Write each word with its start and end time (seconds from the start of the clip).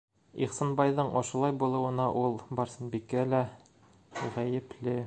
Ихсанбайҙың 0.45 1.11
ошолай 1.21 1.53
булыуына 1.65 2.09
ул, 2.23 2.41
Барсынбикә 2.61 3.31
лә, 3.37 3.47
ғәйепле. 4.39 4.99